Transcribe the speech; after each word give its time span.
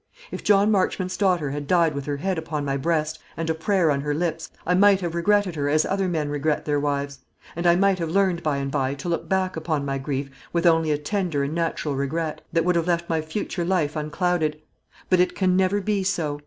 If 0.31 0.43
John 0.43 0.71
Marchmont's 0.71 1.15
daughter 1.15 1.51
had 1.51 1.67
died 1.67 1.93
with 1.93 2.05
her 2.05 2.17
head 2.17 2.39
upon 2.39 2.65
my 2.65 2.75
breast, 2.75 3.19
and 3.37 3.47
a 3.51 3.53
prayer 3.53 3.91
on 3.91 4.01
her 4.01 4.15
lips, 4.15 4.49
I 4.65 4.73
might 4.73 4.99
have 5.01 5.13
regretted 5.13 5.53
her 5.55 5.69
as 5.69 5.85
other 5.85 6.07
men 6.07 6.29
regret 6.29 6.65
their 6.65 6.79
wives; 6.79 7.19
and 7.55 7.67
I 7.67 7.75
might 7.75 7.99
have 7.99 8.09
learned 8.09 8.41
by 8.41 8.57
and 8.57 8.71
by 8.71 8.95
to 8.95 9.07
look 9.07 9.29
back 9.29 9.55
upon 9.55 9.85
my 9.85 9.99
grief 9.99 10.31
with 10.51 10.65
only 10.65 10.89
a 10.91 10.97
tender 10.97 11.43
and 11.43 11.53
natural 11.53 11.95
regret, 11.95 12.41
that 12.51 12.65
would 12.65 12.77
have 12.77 12.87
left 12.87 13.11
my 13.11 13.21
future 13.21 13.63
life 13.63 13.95
unclouded. 13.95 14.59
But 15.07 15.19
it 15.19 15.35
can 15.35 15.55
never 15.55 15.79
be 15.81 16.03
so. 16.03 16.39